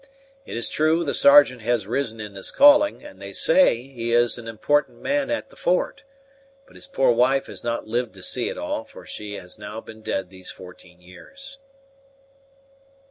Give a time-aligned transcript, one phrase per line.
[0.47, 4.35] It is true, the Sergeant has risen in his calling, and they say he is
[4.39, 6.05] an important man at the fort;
[6.65, 9.79] but his poor wife has not lived to see it all, for she has now
[9.79, 11.59] been dead these fourteen years."